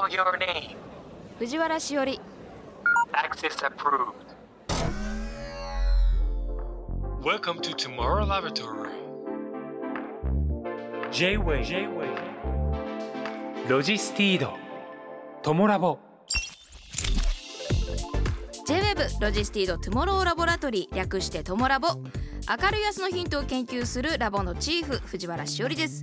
[0.00, 0.76] call your name.
[1.38, 2.20] 藤原しおり
[3.12, 4.14] Access approved.
[7.22, 8.88] Welcome to Tomorrow Laboratory.
[11.10, 12.08] J-Way J-Way
[13.68, 14.54] ロジスティード
[15.42, 15.98] トモラボ
[18.66, 26.02] J-WEB ロジスティードトゥモローラボラトリー略してトモラボ明るい明日のヒントを研究するラボのチーフ藤原しおりです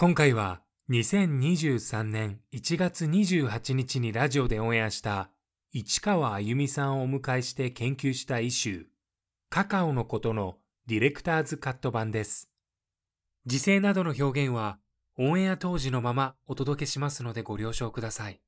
[0.00, 5.28] 今回は2023年1月28日にラジオでオンエアした
[5.74, 8.84] 市川あゆみさんをお迎えして研究したイシュー
[9.50, 12.48] カカオのことのディレクターズカット版です
[13.44, 14.78] 時勢などの表現は
[15.18, 18.40] オンエア当時のままお届けしますのでご了承ください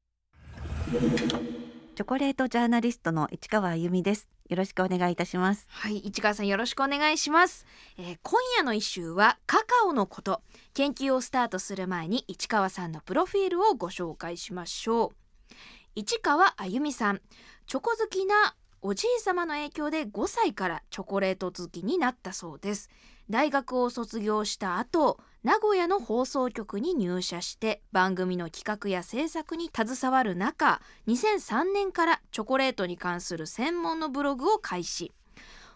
[1.94, 4.26] チョコレートジャーナリストの市川あゆみです。
[4.52, 5.66] よろしくお願いいたします。
[5.70, 7.64] はい、市川さんよろしくお願いします、
[7.96, 10.42] えー今夜の一周はカカオのこと。
[10.74, 15.54] 研究をスタートする前に市川さんのプロフィールをご紹介しましょう。
[15.94, 17.22] 市川あゆみさん
[17.66, 22.90] チョコ好きなおじい様の影響で5歳からチョコレート好きになったそうです。
[23.30, 35.12] 大学を卒業した後名古屋の放送局に入社して番組の企画や制作に携わる中2003年からチョコレートに関する専門のブログを開始。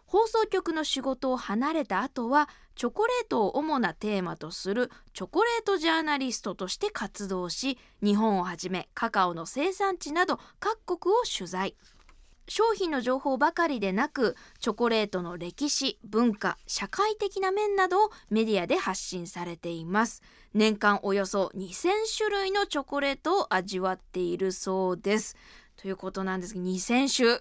[0.07, 11.75] 放送局の仕事を離れた後はチョコレートを主なテーマとするチョコレートジャーナリストとして活動し日本をはじめカカオの生産地など各国を取材。
[12.49, 20.23] 商品の情報ばかりでなくチョコレートの歴史文化社会的な面などをメディアで発信されています。
[20.55, 25.37] 年間およそ2000種類のチョコレートを味わっているそうです。
[25.77, 27.41] ということなんですが2000種。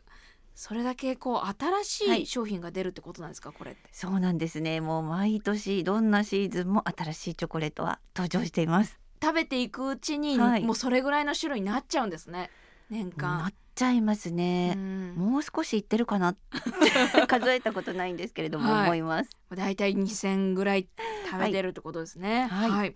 [0.56, 2.26] それだけこう新しい。
[2.26, 3.82] 商品が出るってことなんですか、これって？
[3.92, 4.82] そうなんですね。
[4.82, 9.00] もう毎年どんなシーズンも新しいチョコレートは登場しています。
[9.22, 10.64] 食べていくうちに、はい。
[10.64, 12.50] もうそれぐらいの種類になっちゃうんですね
[12.90, 14.74] 年な間っちゃいますうね。
[14.74, 16.36] んもう少しいってるかな
[17.28, 19.30] 数えたことないんですけれども、はい思います。
[19.54, 20.88] だいたい2000ぐらい
[21.30, 22.48] 食べてるってことですね。
[22.48, 22.96] はい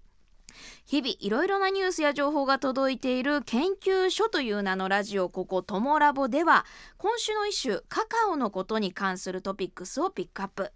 [0.86, 6.66] 日々いろいろなニュースや情報が届いている研究所という名のラジオここトモラボでは
[6.98, 10.72] 今週の一週カカオのことに関するトピックスをピックアップ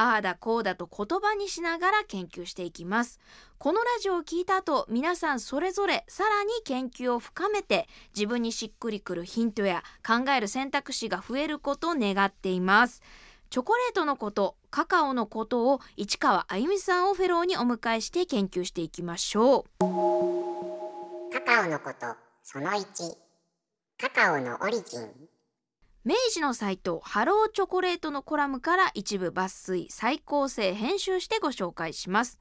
[0.00, 3.18] ああだこうだと言葉にしながら研究していきます。
[3.58, 13.02] このラジオを聞いた後皆さんそれぞれさらに研究を深めて自分にしっくりくるヒントや考える選択肢が増えることを願っています。
[13.50, 19.82] チョコレートのことカカオのことを市川あゆみさんをフェローにお迎えして研究していきましょう。
[21.32, 22.84] カカオのことその1
[24.00, 25.37] カカオのオリジン。
[26.08, 32.40] 明治のサイトハローチョコレートのコラムから一部抜粋再構成編集してご紹介します。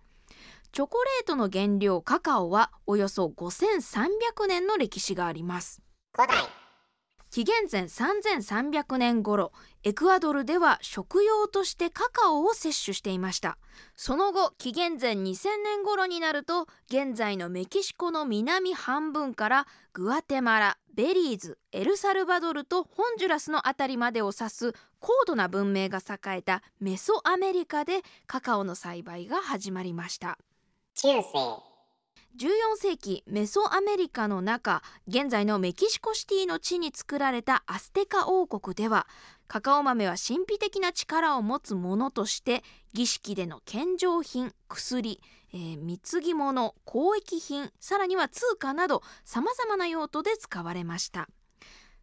[0.71, 5.81] チョコレートの原料カカオはおよそ5300年の歴史があります。
[6.13, 6.66] 古代。
[7.29, 9.51] 紀元前3300年頃
[9.83, 13.57] エクアドルでは食用としてカカオを摂取していました。
[13.95, 30.37] その後紀元前2000年頃になると現在のメキシコの南半分からグアテマラベリーズエルサルバドルとホンジュラスのあたりまでを指す高度な文明が栄えたメソアメリカでカカオの栽培が始まりました。
[30.95, 31.66] 中世
[32.37, 39.07] 14世紀メソアメリカの中現在のメキシコシティの地に作られたアステカ王国では
[39.47, 45.19] カカオ豆は神秘的な力を持つものとして儀式での献上品薬、
[45.51, 51.27] えー貢ぎ物交易品さらには通貨などさまざまな用途で使われました。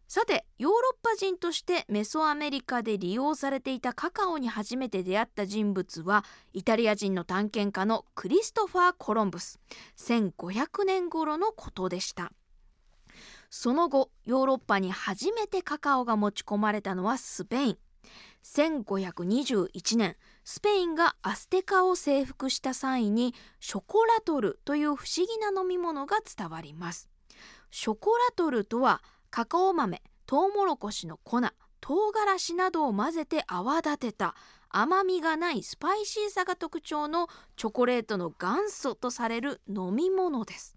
[0.07, 6.23] さてヨーロッパ人としてメソアメリカで利用されていたカカオに初めて出会った人物は
[6.53, 9.59] イタリア人の探検家のクリストファー・コロンブス。
[9.97, 12.31] 1500年頃のことでした。
[13.49, 17.77] その後ヨーロッパに初めてカカオが持ち込まれたのはスペイン。
[18.43, 27.09] 1521年スペインがアステカを征服した際にショコラトルという不思議な飲み物が伝わります。
[27.71, 31.41] ショコラトルとはカカオ豆トウモロコシの粉
[31.81, 34.35] 唐辛子などを混ぜて泡立てた
[34.69, 40.75] 甘みがないスパイシーさが特徴のチョコレートの元祖とされる飲み物です。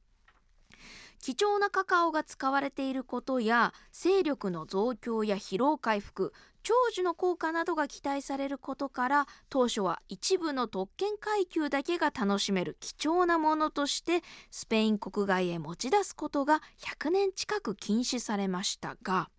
[1.21, 6.33] 貴重なカカオが使われていることや勢力の増強や疲労回復
[6.69, 14.21] 長寿の効果などが期待されることから当初は一部の特権階級だけが楽しめる貴重なものとして
[14.51, 19.31] スペイン国外へ持ち出すことが100年近く禁止されましたが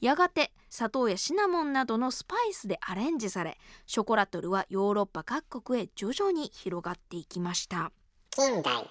[0.00, 7.92] やがて砂糖やシナモンなどのスパイスでアレンジされショコラトルはヨーロッパ各国へ徐々に広がっていきました。
[8.30, 8.90] 近代。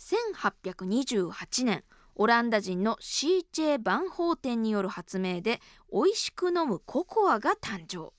[0.00, 1.84] 1828年
[2.16, 3.78] オランダ人の C.J.
[3.78, 5.60] バンホーテンによる発明で
[5.92, 8.12] 美味しく飲むココアが誕生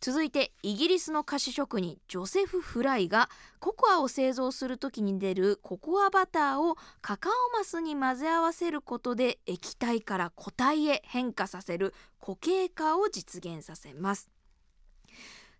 [0.00, 14.30] 続いてイギリスの菓子職人ジョセフ・フライがココアを製造する時に出るココアバターをカカオマスに混ぜ合わせることで液体から固体へ変化させる固形化を実現させます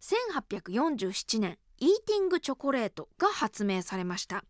[0.02, 4.44] 1847年イーティングチョコレートが発明されました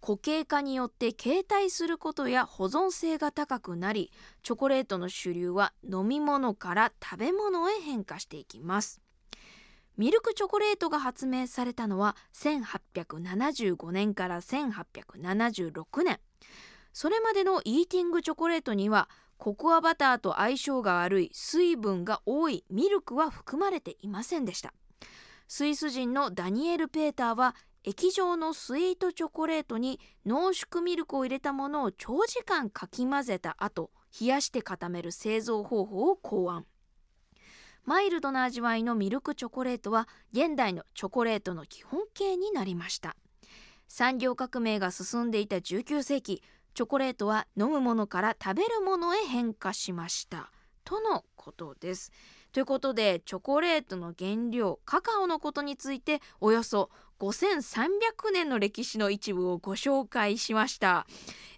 [0.00, 4.10] 固形化によって携帯することや保存性が高くなり
[4.42, 9.00] チョコレートの主流は飲み物から食べ物へ変化していきます。
[9.96, 16.18] ミルクチョコレートが発明されたのは1875年から1876年。
[16.92, 24.72] それまでのイーティングチョコレートにはココアバターと相性が悪い水分が多いミルクは含まれていませんでした。
[25.48, 33.90] スイス人のダニエル・ペーターは液状のスイートチョコレートに濃縮ミルクを入れたものを長時間かき混ぜた後
[34.20, 36.66] 冷やして固める製造方法を考案。
[37.84, 43.16] マイルドな味わいのミルクチョコレートは現代のチョコレートの基本形になりました。
[43.88, 46.42] 産業革命が進んでいた19世紀
[46.74, 50.52] チョコレートは飲むものから食べるものへ変化しました。
[50.84, 52.12] とのことです。
[52.52, 56.90] ということでチョコレートの原料カカオのことについておよそ
[57.20, 61.06] 5300年の歴史の一部をご紹介しました、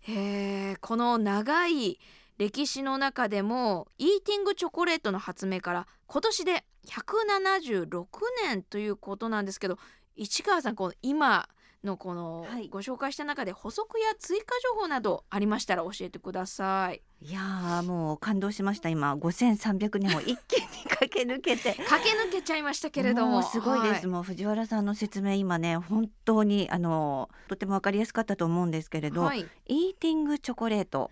[0.09, 2.01] えーこの長い
[2.39, 8.07] 歴史の中でもイーティングチョコレートの発明から今年で176
[8.45, 9.79] 年ということなんですけど
[10.17, 11.49] 市川さんこの今
[11.85, 12.69] のこのはい。
[12.69, 17.03] ご紹介した中で補足や追加情報などありましたら教えてください。
[17.21, 19.15] いやーもう感動しました今。
[19.15, 21.75] 5300年を一気に駆け抜けて。
[21.89, 23.41] 駆け抜けちゃいましたけれども。
[23.41, 29.47] うすごいです、はもう藤原さんの説明今ね本当にあのとてもわかりやすかったと思うんですけれど、はい。
[29.67, 31.11] イーティングチョコレート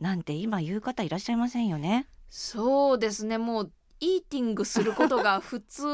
[0.00, 2.06] なんて今言う方いらっしゃいませんよね。
[2.30, 3.38] そうですね。
[3.38, 5.84] もうイーティングすることが普通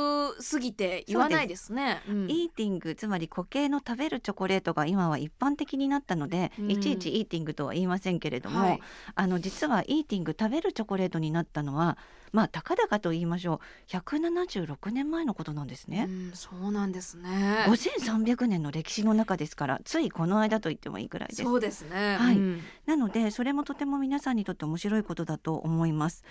[0.41, 2.03] すぎて言わないですね。
[2.09, 8.81] うんイーティングつまり固形の食べるチョコレートが今は一般的になったので、うんいちいちイーティングとは言いませんけれども、はい
[9.15, 11.99] あの実はイーティング食べるチョコレートになったのは
[12.33, 16.07] まあたかだかと言いましょう176年前のことなんですね。
[16.09, 17.67] うん、そうなんですね。
[17.69, 22.17] 5300年の歴史の中ですからついこの間と言ってもいいくらいですそうですね。
[22.17, 26.25] はいうんなのでそれもとても皆さんにとって面白いことだと思います。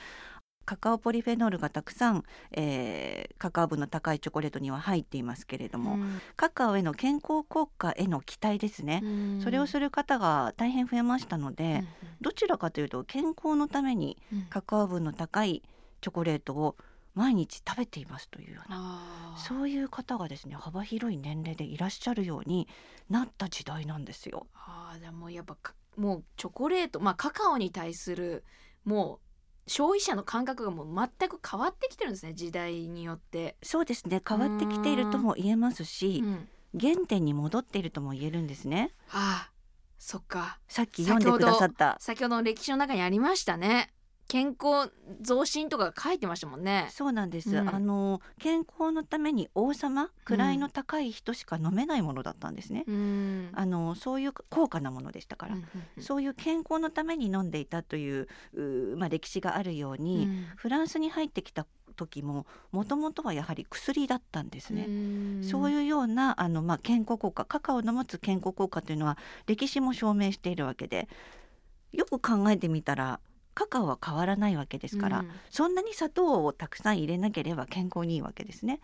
[0.65, 5.97] カカオポリフェノールがたくさん、えーカカオ分の高いチョコレートには入っていますけれども、
[6.35, 9.41] カカオへの健康効果への期待ですね、うん。
[9.41, 14.41] それをする方が大変増えましたので、うんどちらかというと健康のためにうん。
[14.43, 15.63] カカオ分の高い
[16.01, 16.75] チョコレートを
[17.15, 22.67] 毎日食べていますというようなそういう方がですね幅広い年齢でいらっしゃるように
[23.09, 24.47] なった時代なんですよ。
[24.53, 28.43] あーじゃあもうやっぱかもうチョコレートまあカカオに対する
[28.85, 29.30] もう
[29.71, 33.55] 消費者の感覚がもう全く変わってきてるんですね時代によって。
[33.63, 34.21] そうですね。
[34.27, 36.49] 変わってきているとも言えますしうん。
[36.77, 38.91] 原点に戻っているとも言えるんですね。
[39.11, 39.51] ああ
[39.97, 40.59] そっか。
[40.67, 41.95] さっき読んでくださった。
[42.01, 43.93] 先ほどの歴史の中にありましたね
[44.31, 46.87] 健康増進とか書いてましたもんね。
[46.89, 47.67] そうなんです、うん。
[47.67, 53.49] あの健康のために王様位の高い人しか飲めないものだったんですね、うん。
[53.53, 56.03] あのそういう高価なものでしたから、うんうんうん。
[56.03, 58.29] そういう健康のために飲んでいたという
[58.95, 60.45] まあ、歴史があるように、うん。
[60.55, 64.85] フランスに入ってきた時ももともとはやはり薬だったんですね。
[64.85, 65.43] ん。
[65.43, 71.09] そういうようなあの、まあ、健康効果カカオの持つ健康効果というのは歴史も証明しているわけで
[71.91, 73.19] よく考えてみたら
[73.53, 78.79] カカオは変わらないわけですから、うんそんなに砂糖をたくさん入れなければ健康にいいわけですね。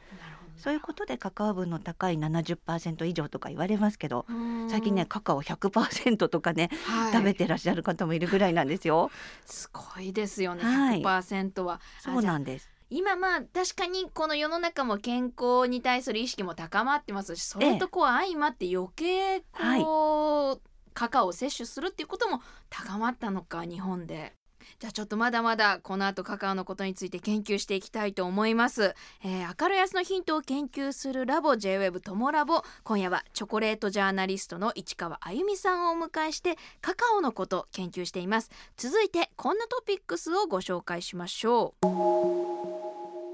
[0.57, 9.09] そういうことでカカオ分の高い70%以上とか言われますけどうん最近ねカカオ100%とかね、はい食べてらっしゃる方もいるぐらいなんですよ。
[9.45, 11.79] すごいですよね、はい100%は。
[11.99, 12.69] そうあじゃあなんです。
[12.89, 19.43] 今まあ確かにこの世の中も健康に対する意識も高まってますしそれとこう相まって余計
[19.79, 20.61] こう、
[20.93, 24.33] カカオを摂取するっていうことも高まったのか日本で。
[24.79, 28.93] じゃあちょっとまだまだこの後カカオのことについて研究していきたいと思います、
[29.23, 32.61] えー、明るい明日のヒントを研究するラボ JWEB ともラボ。
[32.83, 38.51] 今夜はチョコレートジャーナリストの市川あゆみさんをお迎えしてカカオのこと研究しています。
[38.77, 41.87] 続いてこんなトピックスをご紹介しましょう。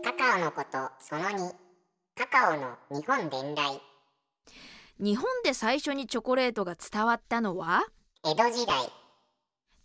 [0.02, 1.52] カカオのことその2
[2.16, 3.82] カカオの日本伝来。
[4.98, 7.84] 日本で最初にチョコレートが伝わったのは？
[8.24, 9.03] 江戸時代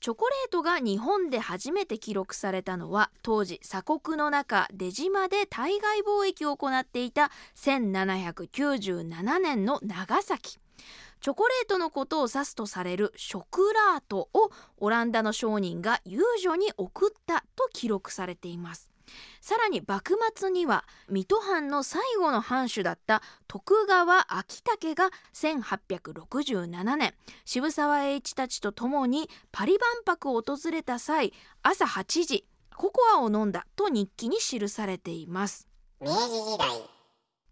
[0.01, 10.59] チョコレートが日本で初めて記録されたのは当時鎖国の中出島で対外貿易を行っていた1797年の長崎。
[11.21, 18.89] チョコレートのことを指すとされるショクラートをオランダの商人が遊女に送ったと記録されています。
[19.41, 32.45] さらに幕末には水戸藩の最後の藩主だった徳川昭武が1867年渋沢栄一たちと共にパリ万博を訪れた際朝8時
[32.79, 35.69] ココアを飲んだと日記に記されています。
[36.01, 36.19] 明治
[36.53, 36.69] 時代。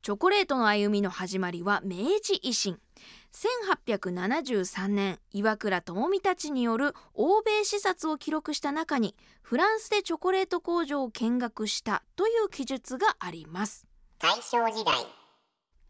[0.02, 2.78] チョコレートの歩みの始まりは明治維新
[3.36, 13.86] 1873年岩倉智美たちによる欧米視察を記録した中にフランスでチョコレート工場を見学したという記述があります。
[14.18, 14.94] 大正時代。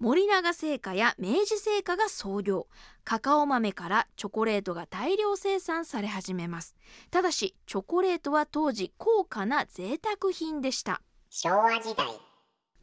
[0.00, 2.66] 森永製菓や明治製菓が創業。
[3.04, 6.74] カカオ豆からチョコレートが大量生産され始めます。
[7.12, 11.00] ただしチョコレートは当時高価な贅沢品でした。
[11.30, 12.25] 昭和時代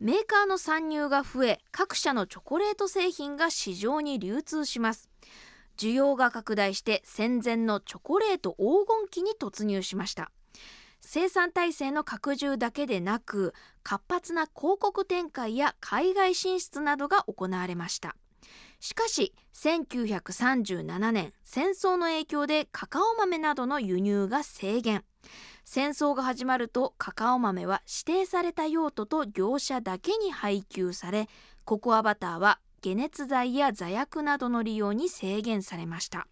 [0.03, 5.09] メーカーの参入が増え各社のチョコレート製品が市場に流通します。
[5.77, 10.29] 需要が拡大して戦前のチョコレート黄金期に突入しました。
[10.99, 18.17] 生産体制の拡充だけでなく活発な広告展開や海外進出などが行われました。
[18.81, 25.05] しかし1937年戦争の影響でカカオ豆などの輸入が制限。
[25.65, 31.29] 戦争が始まるとカカオ豆は指定された用途と業者だけに配給され
[31.65, 36.27] ココアバターは解熱剤や座薬などの利用に制限されました。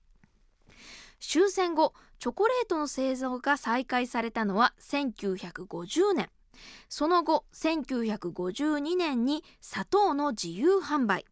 [1.21, 6.29] 終戦後チョコレートの製造が再開されたのは1950年。
[6.89, 11.25] その後1952年に砂糖の自由販売。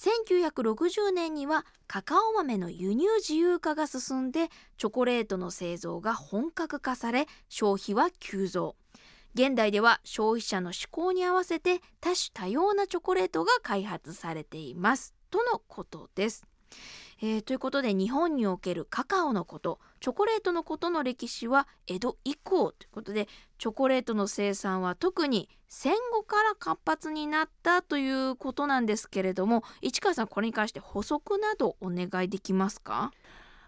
[0.00, 8.76] 1960年にはカカオ豆の輸入自由化が進んでチョコレートの製造が本格化され消費は急増
[9.34, 16.46] 現代では消費者の嗜好に合わせて多種多様なチョコレートが開発されていますとのことです。
[17.22, 33.12] えーということで日本におけるカカオのことチョコレートのことの歴史は江戸以降ということでチョコレートの生産は特に戦後から活発になったということなんですけれども市川さんこれに関して補足などお願いできますか？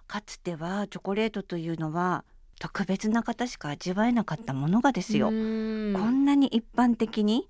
[0.06, 2.25] かつてはチョコレートというのは
[2.59, 7.49] 特別な方しか味わえなかったものがですよ、こんなに一般的に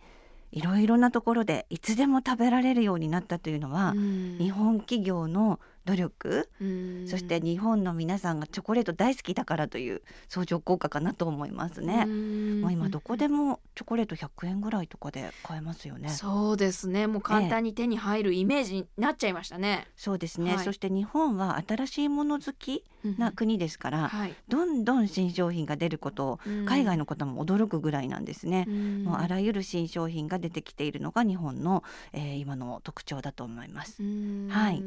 [0.53, 4.39] いろいろなところでいつでも食べられるようになったというのは、うん。
[4.39, 7.09] 日本企業の努力、うん。
[7.09, 12.07] そして日本の皆さんがチョコレート大好きだからという相乗効果かなと思いますね。
[12.07, 16.09] もう今どこでもチョコレート100円ぐらいとかで買えますよね。
[16.11, 17.07] そうですね。
[17.07, 20.65] もう簡単に手に入るイメージになっちゃいましたね、そうですね、はい。
[20.65, 22.85] そして日本は新しいもの好き
[23.19, 28.67] な国ですから、はい、どんどん新商品が出ることを海外の方も驚くぐらいなんですね。
[28.67, 34.03] もうあらゆる新商品が出てきているのが日本の、えー今の特徴だと思います。
[34.49, 34.83] はい。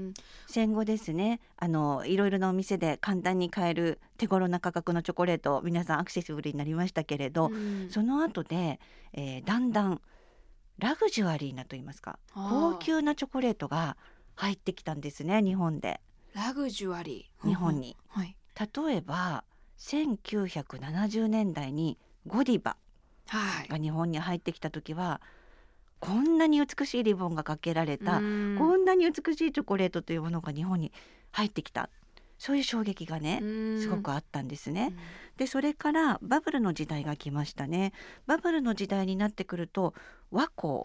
[0.48, 1.42] 戦後ですね。
[1.58, 7.52] あのいろいろなお店で簡単に買える手頃な価格のチョコレート皆さんアクセシブルになりましたけれど、
[7.90, 8.80] その後で、
[9.14, 10.02] えーだんだん
[10.78, 13.96] ラグジュアリーなと言いますか高級なチョコレートが
[14.36, 16.02] 入ってきたんですね日本で。
[16.34, 17.48] ラグジュアリー。
[17.48, 17.96] 日本に。
[18.10, 18.36] はい。
[18.60, 19.44] 例えば
[19.78, 22.76] 1970年代にゴディバ
[23.28, 23.68] はい。
[23.68, 25.22] が日本に入ってきた時は
[26.00, 28.56] こんなに美しいリボンがかけられた、うん。
[28.58, 30.92] こんなに美しいチョコレートというものが日本に
[31.32, 31.90] 入ってきた。
[32.38, 33.82] そういう衝撃がね、うん。
[33.82, 34.94] すごくあったんですね。
[35.38, 37.94] でそれからバブルの時代が来ましたね。
[38.26, 39.94] バブルの時代になってくると
[40.32, 40.84] 和光。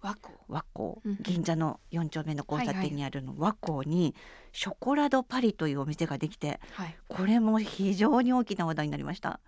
[0.00, 0.34] 和光。
[0.48, 0.94] 和光。
[1.04, 4.14] うん銀座の4丁目の交差点にあるの和光に
[4.52, 6.96] ショコラドパリというお店ができてはい。
[7.08, 9.40] これも非常に大きな話題になりました。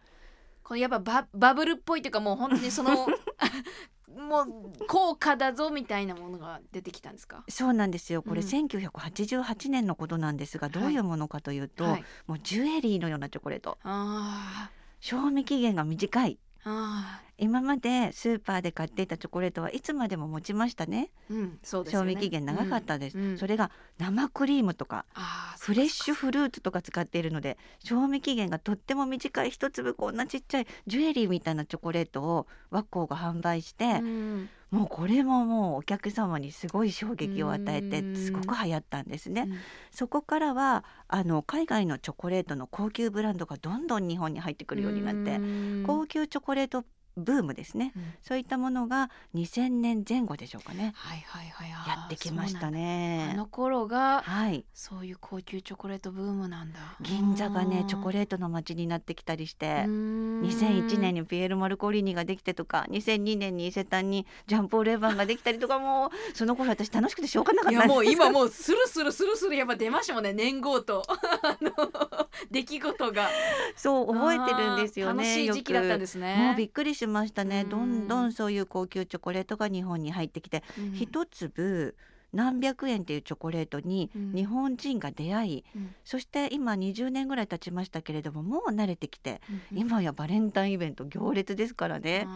[0.65, 3.07] これやっぱババブルっぽいというかもう本当にその
[4.17, 7.45] もう高価だぞみたいなものが出てきたんですか？
[7.49, 8.23] そうなんですよ。
[8.23, 8.49] これうん。
[8.49, 12.05] 1988年のことなんですがどういうものかというと、はい。
[12.27, 13.79] もうジュエリーのようなチョコレート。
[13.83, 16.39] あ賞味期限が短い。
[16.65, 16.71] ー。
[16.71, 21.11] あ今までスーパーで買っていたチョコレートはいつまでも持ちましたね。
[21.31, 23.39] ーうんそうですよ賞ね味期限長かったです、うんうん。
[23.39, 34.49] それが生クリームとかあーフレッシュフルーツとか使っているので賞味期限がとっても短い一粒こんなちっちゃいジュエリーみたいなチョコレートをワッコーが販売して、うん。
[34.71, 38.17] もうこれももうお客様にすごい衝撃を与えてうん。
[38.17, 39.47] すごく流行ったんですね。
[39.49, 39.57] うん。
[39.91, 45.85] そこからはあの海外のチョコレートの高級ブランドがどんどん日本に入ってくるようになってうん。
[45.87, 46.85] 高級チョコレート
[47.19, 47.93] ブームですね。
[47.97, 48.03] うん。
[48.21, 50.93] そういったものが2000年前後でしょうかね。
[50.95, 51.71] はいはいはい。
[51.71, 53.31] やってきましたね。
[53.33, 53.47] あの。
[53.47, 54.67] 頃がはい。
[54.75, 56.79] そういう高級チョコレートブームなんだ。
[57.01, 71.05] 銀座がねチョコレレートの街になってきたりしてー2001年にピエール・マルコリーニができてとか2002年に伊勢丹にジャンポール・エヴァンができたりとかもうその頃私楽しくてしょうがなかったいやもう今うもうスルスルスルスルやっぱ出ましたもんね年号と
[72.51, 73.29] 出来事が。
[73.77, 77.63] そう覚えてるんですよね楽しい時期だったんですすねもうびっくりしましたね。
[77.63, 77.69] うん。
[77.69, 80.93] どんどんそういう高級チョコレートが日本に入ってきてうん。
[80.93, 81.97] 一粒
[82.33, 84.33] 何百円っていうチョコレートにうん。
[84.35, 85.95] 日本人が出会い、うん。
[86.05, 89.41] そして今20年ぐらい経ちましたけれどももう慣れてきて
[89.73, 92.27] うん今やバレンタインイベント行列ですからね。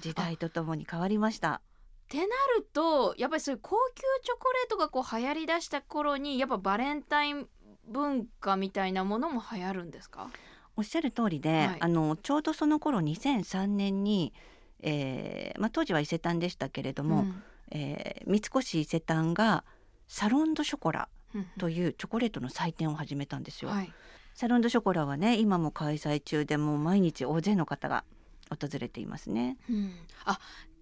[0.00, 1.60] 時代とともに変わりました。
[2.08, 7.46] ってなるとやっぱりそういう高級チョコレートがこう流行りだした頃にやっぱバレンタイン
[7.88, 10.30] 文化みたいなものも流行るんですか？
[10.76, 11.76] おっしゃる通りで、はい。
[11.80, 14.32] あのちょうどその頃2003年に、
[14.80, 17.42] えーまあ、当時は伊勢丹でしたけれども、ん。
[17.70, 19.64] えー三越伊勢丹が
[20.06, 21.46] サロンドショコラうん。
[21.58, 23.70] というチョコレートの祭典を始めたんですよ。
[23.70, 23.92] はい。
[24.34, 28.04] サロンドショコラはね今も開催中でもう毎日大勢の方が
[28.50, 29.56] 訪れていますね。
[29.68, 29.92] うん。
[30.24, 30.38] あっ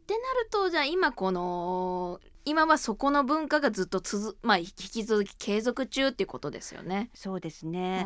[0.06, 7.10] てなるとじゃあ今この今はそこの文化がずっと続まあ引き続き継続中っていうことですよね。
[7.12, 8.02] そうですね。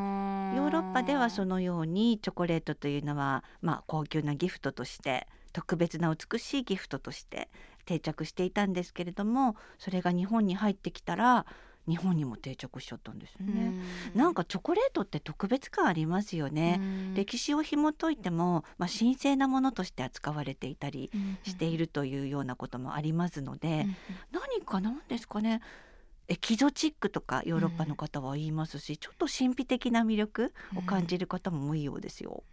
[0.56, 7.50] ヨヨーロッパではそののようにチョコレートというのは、まあ、高級なギフトとして特別な美しいギフトとして
[7.84, 11.44] 定着していたんですけれどもそれが日本に入ってきたら
[11.90, 13.74] 日本にも定着しちゃったんですね。
[14.14, 16.80] なんかチョコレートって特別感ありますよね。
[17.14, 21.10] 歴史を紐解いても、まあ、神聖なものとして扱われていたり
[21.42, 23.86] しているというようなこともありますので、
[24.30, 25.60] 何かなんですかね
[26.28, 32.44] エキゾチックとかヨーロッパの方は言いますし、ちょっと神秘的な魅力を感じる方も多いようですよ。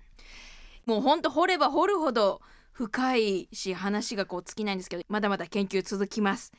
[0.88, 6.54] もうほんと掘れば掘るほど深いし話がこう尽きないんですけどまだまだ研究続きます。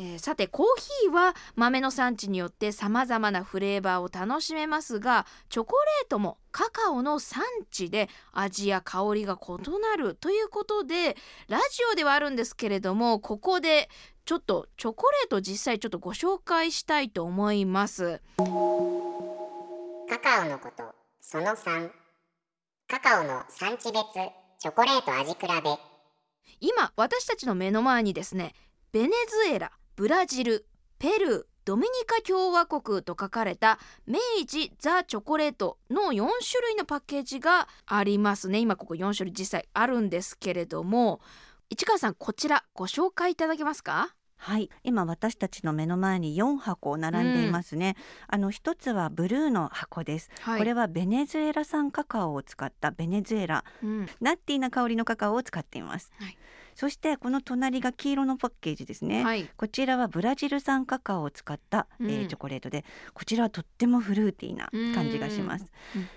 [0.00, 0.66] えーさてコー
[1.04, 11.16] ヒーは豆の産地によってさまざまなフレーバーを楽しめますがチョコレートもカカオの産地で味や香りが異なるということで
[11.48, 13.88] ラジオではあるんですけれどもここで
[14.24, 18.20] ちょっとチョコレート実際ちょっとご紹介したいと思います。
[18.36, 18.44] カ
[20.18, 20.84] カオのこと
[21.20, 21.90] その3
[22.86, 24.04] カカオの産地別
[24.58, 25.78] チョコレート味比べ。
[26.60, 28.54] 今私たちの目の前にですね
[28.92, 29.08] ベネ
[29.46, 30.64] ズエラブラジル
[31.00, 38.60] ペルードミニカ共和国と書かれた明治ザ・チョコレートの4種類のパッケージがありますね。
[38.60, 41.20] 今ここ4種類実際あるんですけれども
[41.68, 44.14] 市川さんこちらご紹介いただけますか？
[44.36, 47.96] はい、今私たちの目の前に4箱並んでいますね。
[48.28, 50.30] あの一つはブルーの箱です。
[50.42, 53.64] はこれはベネズエラ産カカオを使ったベネズエラ。
[53.82, 54.06] うん。
[54.20, 56.12] ナッティーな香りのカカオを使っています。
[56.20, 56.38] はい
[56.78, 59.24] そしてこの隣が黄色のパッケージですね。
[59.24, 59.50] はい。
[59.56, 65.64] こちらはブラジル産カカオを使った、えーうんチョコレートでこちらはとってもフルーティーな感じがします。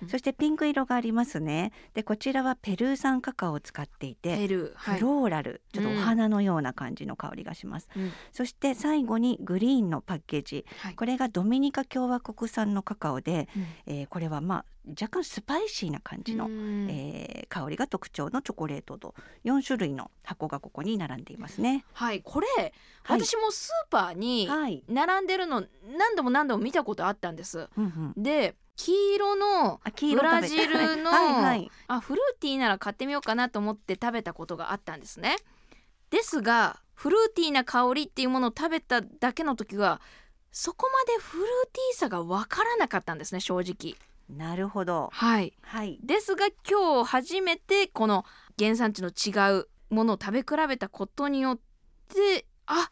[0.02, 1.72] うんそしてピンク色がありますね。
[1.96, 5.00] でこちらはペルー産カカオを使っていてペルーはい。
[5.00, 8.12] フローラル、ちょっとお花のような感じの香りがします、うん。
[8.32, 10.66] そして最後にグリーンのパッケージ。
[10.78, 10.94] はい。
[10.94, 13.66] これがドミニカ共和国産のカカオで、うん。
[13.88, 16.90] えーこれはまあ若干スパイシーな感じの、うん。
[16.90, 19.14] えー香りが特徴のチョコレートと
[19.44, 21.84] 4種類の箱がここに並んでいますね。
[21.92, 22.74] はいこれ、はい。
[23.10, 25.66] 私もスーパーにはい、並んでるの
[25.98, 27.68] 何度も何度も見たことあったんです。
[27.78, 28.24] うんうん。
[28.24, 31.72] で黄色のブラジルのはいはい。
[31.88, 35.36] あフルーティーなら買ってみようかなと思って食べたことがあったんですね。
[36.10, 40.02] ですがフルーティーな香りっていうものを食べただけの時は
[40.52, 43.96] そこまでフルーティーさが分からなかったんですね正直
[44.32, 45.10] なるほど。
[45.12, 46.00] はいはい。
[46.04, 48.26] ですが今日初めてこの
[48.58, 51.60] 原産地の違うものを食べ比べたことによっ
[52.08, 52.90] てあ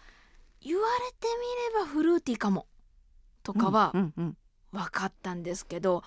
[0.62, 1.28] 言われて
[1.74, 2.68] みればフルーティーかも
[3.44, 4.36] とかは分
[4.92, 6.04] かったんですけど、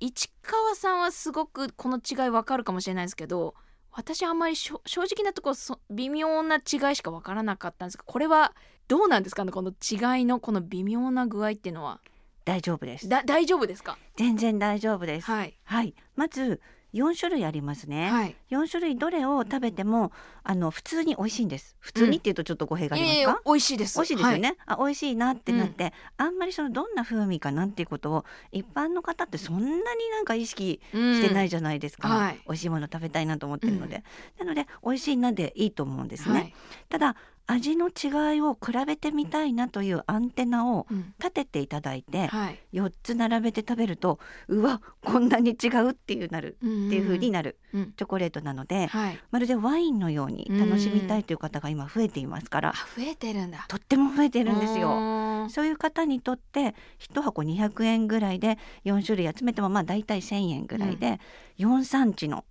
[0.00, 3.54] 市川さんはすごくこの違い分かるかもしれないですけど
[3.90, 8.54] 私あんまり正直なところそ微妙な違いしか分からなかったんですがこれは
[8.86, 9.50] どうなんですかね？
[9.50, 12.00] この違いのこの微妙な具合っていうのは
[12.48, 13.10] 大丈夫です。
[13.10, 13.98] だ大丈夫ですか？
[14.16, 15.30] 全然大丈夫です。
[15.30, 15.54] はい。
[15.64, 15.94] はい。
[16.16, 16.62] まず
[16.94, 18.34] 4種類ありますね、はい。
[18.50, 20.10] 4種類どれを食べても
[20.42, 21.76] あの普通に美味しいんです。
[21.80, 23.98] 普通にっていうとちょっと語弊がありますか、いやいや美味しいです。
[23.98, 32.40] 美味しいですよね、あ美味しいなってなって、あんまりそのどんな風味かなっていうことを一般の方ってそんなになんか意識はいしてないじじゃないですか、うんはい。
[32.46, 34.02] 美味しいもの食べたいなと思ってるので、
[34.38, 36.54] なので美味しいなでいいと思うんですね、はい。
[36.88, 37.16] ただ
[37.48, 41.14] 味の違いを比べてみたいなというアンテナをうん。
[41.18, 42.58] 立てていただいてはい。
[42.72, 47.92] 4つ並べて食べるとうわこんなに違うっていうなるってっていう風になるうん。
[47.96, 49.18] チョコレートなので、はい。
[49.30, 53.64] まるでワインのように楽しみたいという方が今増えていますからあ増えてるんだ。
[53.66, 54.90] とっても増えてるんですよ。
[54.90, 61.20] よそういう方にとって1箱200円ぐらいで4種類集めてもまあ大体1,000円ぐらいで、
[61.58, 62.44] 4産地の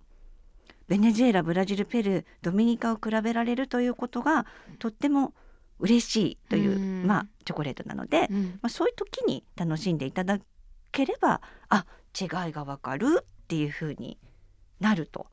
[0.88, 4.46] ベネズエラブラジルペルードミニカを比べられるということが
[4.80, 5.34] とっても
[5.80, 7.06] 嬉しいという、うん。
[7.06, 8.44] まあ、チョコレートなので、うん。
[8.62, 10.40] まあ、そういう時に楽しんでいただ
[10.92, 11.86] ければあ
[12.20, 14.18] 違いがわかるっていう風に
[14.80, 15.28] なると。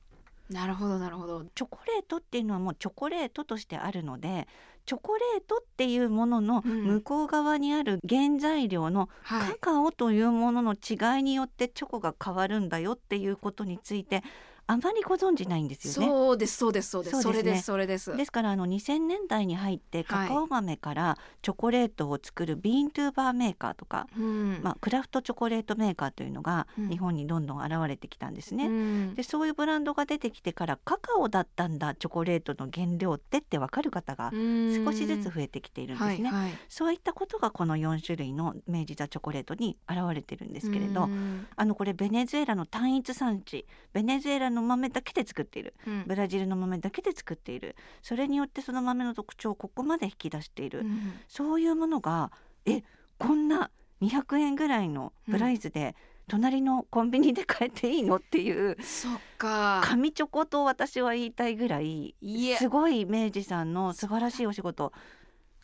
[0.50, 1.44] なるほどなるほど。
[1.54, 4.46] チョコレートっていうのはもうチョコレートとしてあるので
[4.84, 6.84] チョコレートっていうもののうん。
[6.84, 9.52] 向こう側にある原材料のはい。
[9.52, 14.22] カカオというものの違いによってチョコが変わるんだよっていうことについて
[14.66, 16.08] あまりご存じないんですよね。
[16.10, 17.22] そうですそうですそうです。
[17.22, 18.16] それですそれです。
[18.16, 24.60] ですからあの2000年代に入ってカカオ豆からチョコレートを作るビーントゥーバーメーカーとか、うん。
[24.62, 26.88] まあ、クラフトチョコレートメーカーというのがうん。
[26.88, 28.66] 日本にどんどん現れてきたんですね。
[28.66, 29.14] うん。
[29.14, 36.30] でそういうブランドが出てきてからカカオだったんだチョコレートの原料ってって分かる方が少しずつ増えてきているんですね。
[36.30, 36.52] はいはい。
[36.70, 41.46] そういったことがこの4種類の明治座チョコレートに現れてるんですけれど、うん。
[41.54, 45.74] あのこれベネズエラの単一産地ベネズエラの豆だけで作っている。
[45.86, 46.04] うん。
[46.06, 47.76] ブラジルの豆だけで作っている。
[48.02, 52.30] それによってその豆の特徴をここまで引き出している、うんそういうものが
[52.64, 52.82] え
[53.18, 53.70] こんな
[54.02, 55.94] 200円ぐらいのプライスで、
[56.28, 59.82] 隣のコンビニで買えていいのっていうそっか。
[59.84, 62.14] 紙チョコと私は言いたいぐらい
[62.58, 64.92] すごい明治さんの素晴らしいお仕事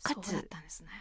[0.02, 0.44] かつね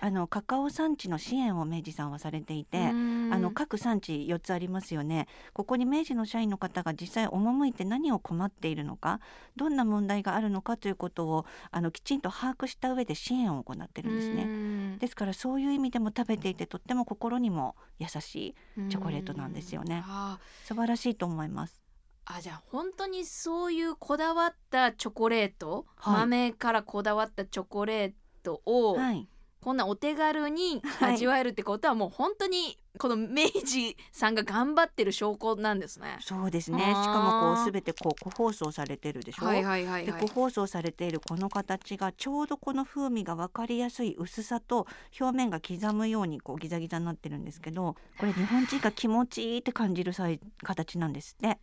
[0.02, 3.30] あのカカオ産地の支援を明治さんはされていて、うん。
[3.34, 5.28] あの各産地4つありますよね。
[5.54, 9.20] ここに明治の社員の方が実際赴いて何を困っているのか
[9.56, 14.46] どんな問題があるのかということをあのきちんと把握した上で支援を行ってるんですね。
[14.46, 18.56] ねですからそういう意味でも食べていてとっても心にも優しい
[18.90, 20.04] チョコレートなんですよね。
[20.06, 21.82] あ素晴らしいと思います。
[21.86, 21.90] ー
[22.38, 26.20] あじゃあ本当にそういうこだわったチョコレート、はい。
[26.20, 28.14] 豆からこだわったチョコレー
[28.50, 29.28] トを、はい、
[29.62, 36.18] こんなお手軽に味わえるってことはもう本当にこの明治さんが頑張ってる証拠なんですね。
[36.22, 36.80] そうですね。
[36.80, 39.46] しかもこうすべてこう個包装されてるでしょ。
[39.46, 44.88] はいはいはいではい個包装されているこの形がちょうどこの風味が分かりやすい薄さと
[45.20, 51.60] 表面が刻むようにこうギザギザになってるんですけどこれ日本人が気持ちいいって感じるサイ形なんですって。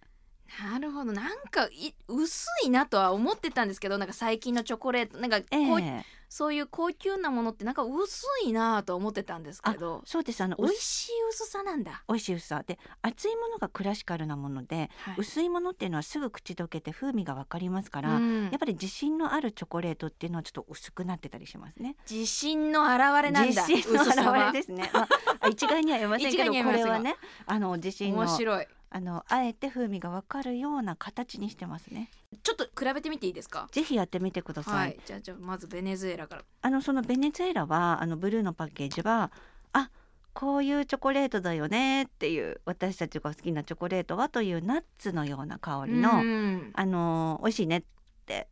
[0.62, 1.12] なるほど。
[1.12, 10.02] なんかい薄いなとは思ってたんですけどなんか最近のチョコレートなんかこう、ええそういう高級なものってなんか薄いなとは思ってたんですけど。
[10.04, 10.42] そうです。
[10.42, 12.02] あの美味薄しい薄さなんだ。
[12.08, 12.64] 美味しい薄さ。
[12.66, 15.14] で厚いものがクラシカルなもので、はい。
[15.18, 18.44] 薄いものっていうのはすぐ口どけて風味が分かりますから、うん。
[18.44, 21.96] やっぱり自信のあるチョコレートっていうのはちょっと薄くなってたりしますね。
[22.10, 24.90] 自信の表れなんだ自信の表れですね。
[24.92, 25.08] ま
[25.40, 32.10] あ、一概には言えませんけど これはねあの自信の面白いあのあえて風味がわかるような形にしてますね。
[32.42, 33.68] ちょっと比べてみていいですか？
[33.70, 34.74] ぜひやってみてください。
[34.74, 39.30] はいじゃあじゃあまずベネズエラからあのそのベネズエラはあのブルーのパッケージは
[39.74, 39.90] あ
[40.32, 47.82] こういうチョコレートだよねっていう私たちが好きなチョコレートはというナッツのような香りの、うんあの美味しいねっ
[48.24, 48.48] て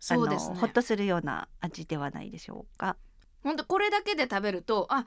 [0.00, 2.96] そうですねほっとするような味ではないでしょうか。
[3.44, 5.06] 本当これだけで食べるとあ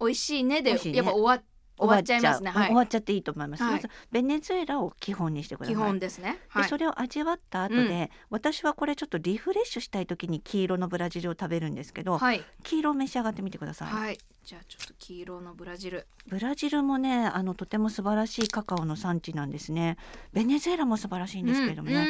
[0.00, 1.44] 美味しいねでねやっぱ終わ
[1.82, 2.66] 終わっちゃいますね終わっちゃうはい。
[2.68, 3.62] 終わっちゃっていいと思います。
[3.62, 3.72] はい。
[3.74, 5.74] まずベネズエラを基本にしてください。
[5.74, 6.38] 基本ですね。
[6.48, 6.62] はい。
[6.62, 12.44] でそれを味わった後で、私はこれちょっとリフレッシュしたい時に黄色のブラジルを食べるんですけど、はい。
[12.62, 14.18] 黄色を召し上がってみてください、はい。
[14.44, 16.06] じゃあちょっと黄色のブラジル。
[16.26, 19.96] ブラジルもねあのとても素晴らしいカカオの産地なんですね。
[20.32, 22.04] ベネズエラも素晴らしいんですけれどもね、うん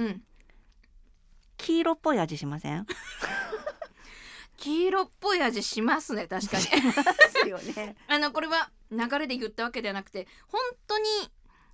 [0.00, 0.22] うんうん。
[1.56, 2.86] 黄色っぽい味しません？
[4.58, 6.64] 黄色っぽい味しますね確かに。
[6.64, 6.70] で
[7.42, 7.96] すよね。
[8.08, 11.04] あのこれは流れで言ったわけではなくて本当に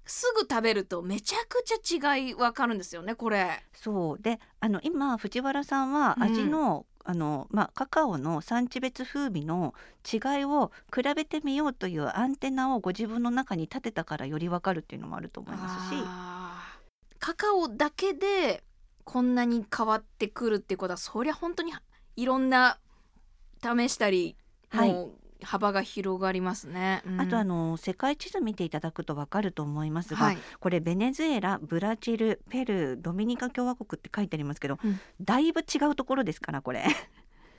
[0.07, 3.63] すぐ食べるとめちゃくちゃ違いわかるんですよねこれ。
[3.75, 4.23] そう。
[4.23, 9.75] であの今藤原さんは味の、あのまあ、カカオの産地別風味の
[10.11, 15.97] 違いを比べてみようというアンテナをご自分の中に立てたからよりわかるっていうのもあると思いますし。
[17.19, 18.63] カカオだけで
[19.05, 21.73] こんなに変わってくるってことはそりゃ本当に
[22.17, 22.79] いろんな
[23.63, 24.37] 試したり、
[24.69, 24.93] はい。
[24.93, 27.03] もう幅が広がりますね。
[27.07, 27.21] うん。
[27.21, 35.01] あとあの世界地図見ていただくとわかると思いますが、はい、これベネズエラブラジルペルードミニカ共和国って書いてありますけど、うん。
[35.21, 36.85] だいぶ違うところですからこれ。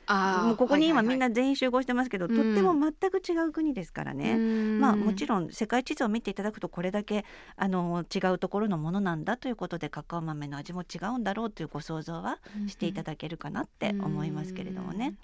[0.07, 1.15] もうここに今はいはいはい。
[1.15, 2.35] みんな全員集合してますけど、うん。
[2.35, 4.35] とっても全く違う国ですからね。
[4.35, 15.15] まあもちろん世界地図を見ていただくとこれだけあの違うところのものなんだということでカカオ豆の味も違うんだろうというご想像はしていただけるかなって思いますけれどもね。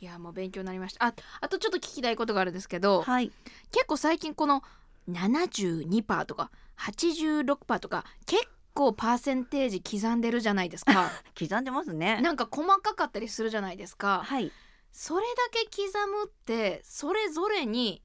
[0.00, 1.06] いやもう勉強になりました。
[1.06, 3.30] ああとちょっと聞きたいことがあるんですけど、はい、
[3.70, 4.62] 結構最近この
[5.10, 11.10] 72%とか86%とか結構パーセンテージ刻んでるじゃないですか。
[11.38, 12.20] 刻んでますね。
[12.22, 14.22] なんか細かかったりするじゃないですか。
[14.24, 14.50] はい、
[14.90, 18.02] それだけ刻むってそれぞれに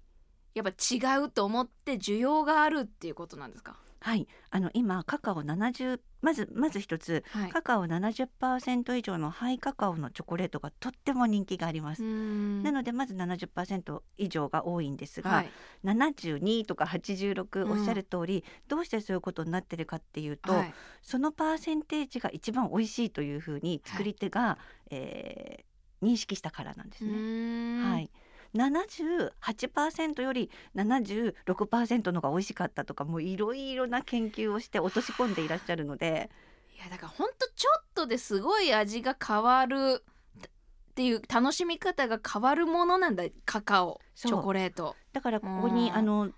[0.54, 3.78] やっぱ違うと思って需要があるっていうことなんですか？
[4.06, 7.50] はい、あの今カカオ70まずまず一つはい。
[7.50, 12.04] カカオ70%以上のハイカカオのチョコレートがとっても人気があります。
[12.04, 15.50] ななのでまず70%以上が多いんですが、はい。
[15.84, 17.72] 72とか86うん。
[17.72, 20.74] おっしゃる通り、どうしてそういうことになってるかっていうと、はい。
[21.02, 24.60] そのパーセンテージが一番美味しいというふうに作り手が、
[24.92, 27.84] えー認識したからなんですうね。
[27.84, 28.12] はい
[28.56, 36.30] 78%より76%のが美味しかったとかもういろいろな研究をして落とし込んでいらっしゃるので。
[36.76, 40.04] いやだからほんとちょっとですごい味が変わる。
[40.46, 44.00] っていう楽しみ方が変わるものなんだカカオ。
[44.16, 44.96] チョコレート。
[45.12, 45.96] だからここにうん。
[45.96, 46.32] あの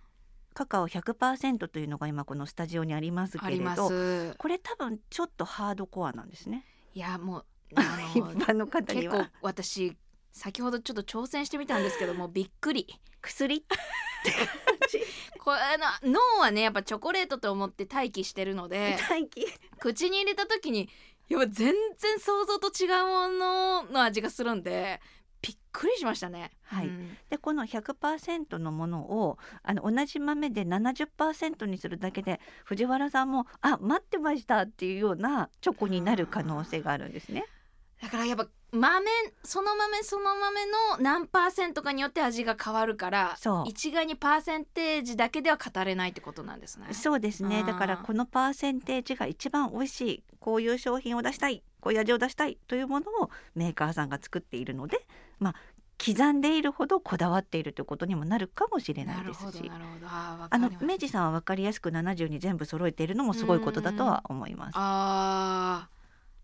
[0.55, 4.33] カカオ100%というのが今このスタジオにありますけれどす。
[4.39, 6.65] これ多分ちょっとハードコアなんですね。
[6.95, 7.81] いやもうあ
[8.15, 9.95] 一の般の方に結構は私
[10.37, 12.87] 先ほどちょっと挑戦してみたんですけども びっくり。
[13.21, 13.65] 薬？
[15.39, 19.45] これあの脳はねやっぱチョコレートと思って待機してるので待機。
[19.79, 20.89] 口に入れた時に
[21.27, 25.01] やっぱ全然想像と違うものの味がするんで
[25.41, 26.51] びっくりしましたね。
[26.63, 26.87] はい。
[26.87, 27.17] うん。
[27.29, 37.45] でこの100%のものをあの同じ豆で70%にするだけで藤原さんもあ待ってましたっていうようなチョコになる可能性があるんですね。
[38.01, 39.09] だからやっぱ豆
[39.43, 46.93] その豆その豆の何パーセントかによって味が変わるから一概にパーセンテージだけでは語れないってことなんですね。
[46.93, 54.99] そうですねだからこのパーセンテージが一番美味しいこういう商品を出したいこういう味を出したいというものをメーカーさんが作っているので
[55.39, 55.55] まあ
[56.03, 59.71] 刻んでいるほどこだわっているということにもなるかもしれなないですし。
[59.71, 64.73] あの明治さんは分かりやすく70に全部揃えているのもすごいことだとは思います。
[64.75, 65.96] あー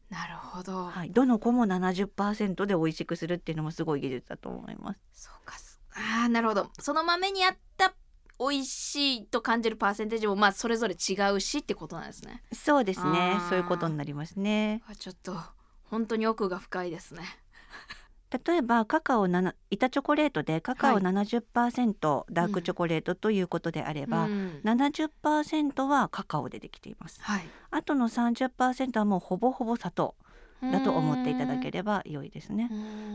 [0.10, 0.86] なるほど。
[0.86, 5.00] はい、どの子も70%で美味しくするっていうのもすごい技術だと思います。
[5.14, 7.94] そうかすあーなるほどその豆に合った
[8.40, 12.44] 美味しいと感じるパーセンテージもまあそれぞれ違うしってことなんですね。
[12.52, 14.82] そうですねそういうことになりますね。
[14.88, 15.36] あちょっと
[15.84, 17.24] 本当に奥が深いですね。
[18.46, 27.22] 例えばカカオ7板チョコレートでカカオはい70%ダークチョコレートということであれば、うん70%はカカオでできています。
[27.22, 27.44] はい。
[27.72, 30.16] あとの30%はもうほぼほぼ砂糖
[30.72, 32.70] だと思っていただければ良いですね。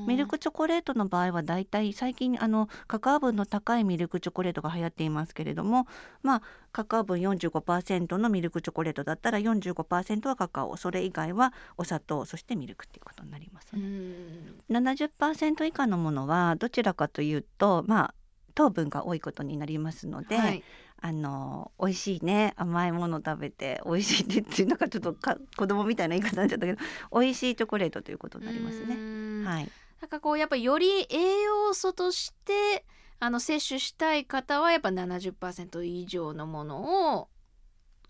[0.07, 5.87] ミルクチョコレートの場合はだいたい最近あのカカオ分の高いミルクチョコレートが流行っていますけれども
[6.23, 10.77] まあカカオ分45%のミルクチョコレートだったら45%はカカオ。
[10.77, 13.83] それ以外はお砂糖そしてミルクっていうことになりますうね。
[13.83, 14.55] ん。
[14.71, 18.15] 70%以下のものはどちらかというとまあ
[18.55, 20.63] 糖分が多いことになりますので、はい
[21.01, 26.79] あの美味しいね甘いもの食べて美味しいねっていうなんかちょっとか子供みたいな言い方になっちゃったけど
[27.13, 28.97] 美味しいチョコレートということになりますね。
[28.97, 32.85] ねはい、なんかこうやっぱより栄養素として
[33.21, 37.29] あの摂取したい方はやっぱ70%以上のものを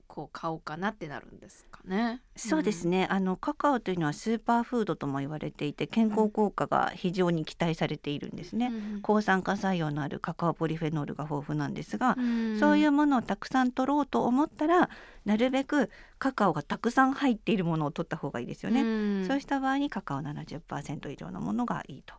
[0.07, 2.21] こう買おうかなってなるんですかね。
[2.37, 8.67] そうですね、あのカカオというのはスーパーフードとも言われていて健康効果が非常に期待されているんですね。
[8.67, 14.91] うん抗酸化作用のあるカカオポリフェノールが豊富なんですが、うんそういうものをたくさん取ろうと思ったら
[15.25, 18.83] なるべくカカオがたくさん入っているものを取った方がいいですよね。
[18.83, 22.15] うんそうした場合にカカオ70%以上のものがいいと。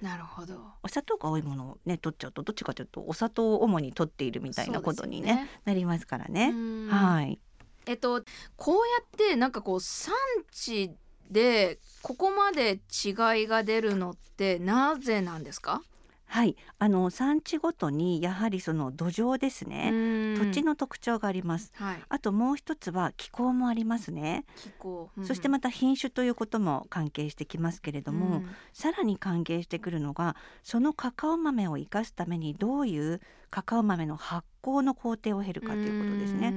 [0.00, 0.54] なるほど。
[0.82, 6.50] お砂糖が多いものをね取っちゃうとどっちかというとお砂糖を主に取っているみたいなことにねそうですよなりますからね。
[6.50, 7.38] うんはい。
[7.86, 8.22] えっと
[8.56, 10.14] こうやってなんかこう産
[10.52, 10.92] 地
[11.30, 13.10] でここまで違
[13.44, 15.82] いが出るのってなぜなんですか？
[16.26, 19.90] はい、あの産地ごとにやはりその土壌ですね、
[20.38, 21.72] 土地のの特徴があります。
[21.74, 22.02] はい。
[22.08, 28.50] あともう一つは気候もありますね、気候、そしてまた品種ということも関係してきますけれども、うん。
[28.72, 36.54] さらに関係してくるのがそのカカオ豆を生かすためにどういうカカオ豆の発酵の工程を経るかということですね。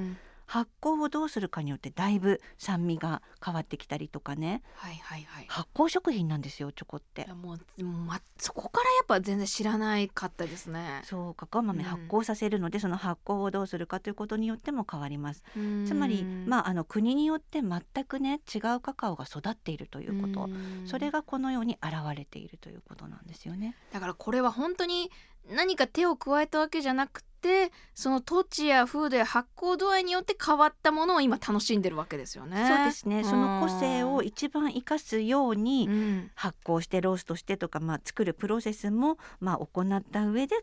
[0.60, 7.26] ん発酵をどうするかによってだいぶ酸味が変わってきたりとかねはいはいはい発酵食品なんですよチョコって。
[7.34, 11.02] もう、ま、そこからやっぱ全然知らないかったですね。
[11.04, 15.44] そうカカオ豆うん発酵させるので、その発酵をどうするかということによっても変わります。
[15.86, 20.50] つまりあまああの国によって全くね違うカカオが育っているということ、
[20.86, 23.76] それがこのように現れているということなんですよね。
[23.92, 25.12] だからこれは本当に
[25.52, 32.66] 何か手を加えたわけじゃなくてその土地や風土や発酵度合いによって変わったものを今楽しんでるわけですよね。
[32.68, 33.24] そうですね。
[33.26, 40.56] その個性をうん一番生かすようにうん発酵してローストしてとかまあ作るプロセスもまあ行った上で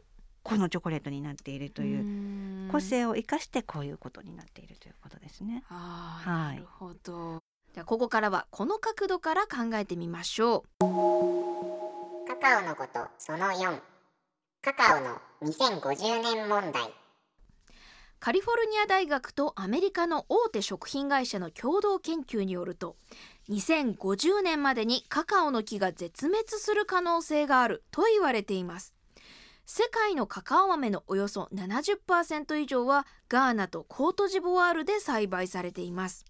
[0.43, 5.62] このチョコレートになっているといううん個性を生かしてこういうことになっているということですね。
[5.69, 7.43] あーはいなるほど。
[7.75, 12.27] じゃあここからはこの角度から考えてみましょう。
[12.27, 13.79] カカオのことその4
[14.62, 16.92] カカオの2050年問題。
[18.18, 22.96] カリフォルニア大学とアメリカの大手食品会社の共同研究によると
[23.49, 28.92] 2050年までにカカオの木が絶滅する可能性があると言われています。
[29.64, 36.27] 世界のカカオ豆のおよそ70%以上はガーナとコートジボワールで栽培されています。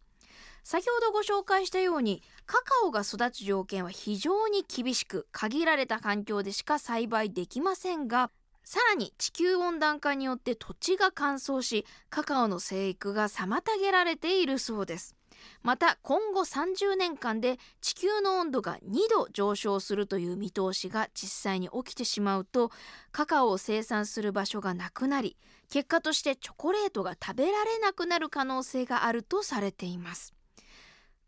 [0.65, 8.31] 先ほどご紹介したようにカカオが育つ条件は非常に厳しく限られた環境でしか栽培できませんが
[8.65, 15.17] さらに地球温暖化によって土地が乾燥しカカオの生育が妨げられているそうです。
[15.63, 22.71] また今後30年間で地球の温度が2度上昇するという見通しが実際に起きてしまうと
[23.11, 25.37] カカオを生産する場所がなくなり
[25.71, 30.35] 結果としてチョコレートが食べられなくなる可能性があるとされています。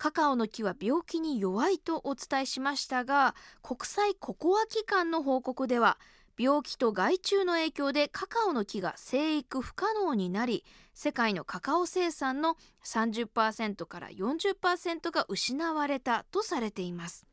[0.03, 5.97] カカオの木は病気に弱いとお伝えしましたが国際ココア機関の報告では
[6.37, 17.25] 病気と害虫の影響でカカオの木が生育不可能になり世界のカカオ生産の30%から40%が失われたとされています。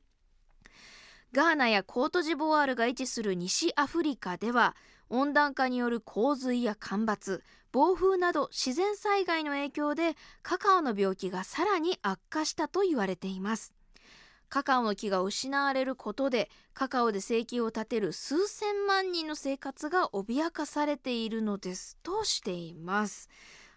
[1.31, 4.75] ガーナやコートジボワールが位置する西アフリカでは
[5.09, 13.73] 温暖化による洪水や干ばつ暴風など自然災害の影響でカカオの病気がさらに悪化したと言われています。
[14.49, 23.29] カカオの木が失われることでカカオで生計を立てる数千万人の生活が脅かされているのですとしています。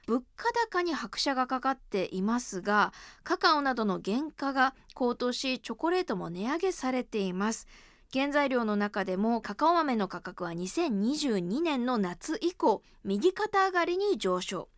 [0.07, 7.69] 物価高に拍車がかかっていますがカカオなどの原価が高騰しチョコレートも値上げされています。
[8.13, 14.69] 原材料の中でもカカオ豆の価格は2022年の夏以降右肩上がりに上昇。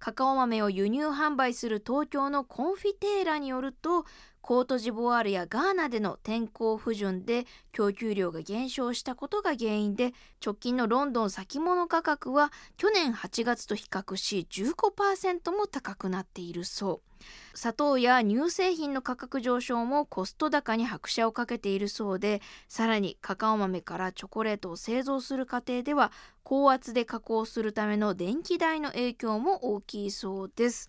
[0.00, 4.06] カカオ豆を輸入販売する東京のコンフィテーラによると
[4.42, 10.12] コートジボワールやガーナでの天候不順で供給量が減少したことが原因で
[10.44, 17.10] 直近のロンドン先物価格は去年8月と比較し15%も高くなっているそう
[17.54, 30.88] 砂糖や乳製品の価格上昇もコスト高に拍車をかけているそうでさらにカカオ豆からチョコレートを製造する過程では高圧で加工するための電気代の影響も大きいそうです。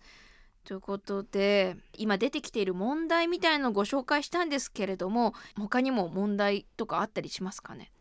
[0.63, 7.91] ということで今出てきている問題みたいのをご紹介したんですけれども他にも問題とかあったりしますかね？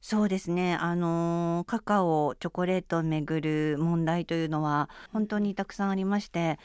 [0.00, 0.76] そうですね。
[0.76, 6.60] あのカカオチョコレートをめぐる問題というのは本当にたくさんありまして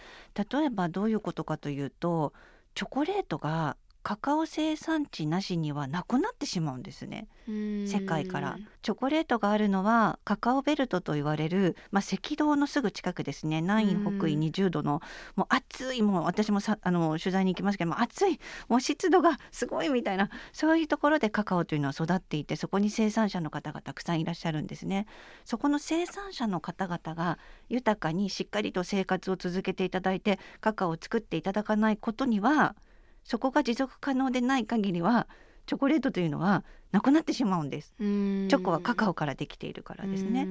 [0.51, 2.33] 例えばどういうことかというと
[2.75, 7.27] チョコレートがカカオ生産地なしにはなくなってしまうんですね。
[7.47, 8.57] 世界から。
[8.81, 13.61] チョコレートがあるのはカカオベルトと言われる、まあ、赤道のすぐ近くですね。
[13.61, 15.01] 南北緯20度の
[15.35, 25.05] もう暑いもう私もさあの取材に行きますけども暑いもう湿度がすごいみたいなそういうところでカカオというのは育っていてそこに生産者の方がたくさんいらっしゃるんですね。
[25.45, 27.37] そこの生産者の方々が
[27.69, 32.75] 豊かにしっかりと生活を続けていただいてカカオを作っていただかないことには
[33.23, 35.27] そこが持続可能でない限りは
[35.65, 37.93] チョコレートというのはなくなってしまうんです。
[37.97, 40.47] チョコはカカオからできているからですね。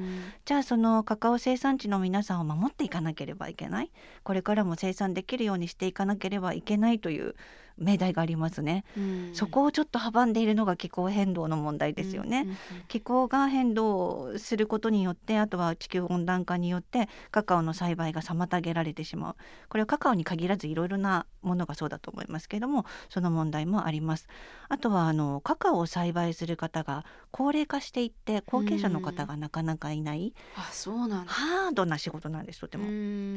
[0.46, 3.90] じゃあそのカカオ生産地の皆さんを守っていかなければいけない
[4.22, 7.34] これからも生産できるようにしていかなければいけないという
[7.80, 8.84] 命題がありますね。
[9.32, 12.46] そこをちょっと阻んでいるのが気候変動の問題ですよね。
[12.88, 19.36] 気候が変動することによってあとは地球温暖化によってカカオの栽培が妨げられてしまう。
[19.68, 24.28] これはカカオに限らずいろいろなものがそうだと思いますけれどもその問題もあります。
[24.68, 31.32] あとはあのカカオを栽培する方が高齢化していって後継者の方がなかなかいないあそうなんだ。
[31.32, 32.84] ハードな仕事なんですとても。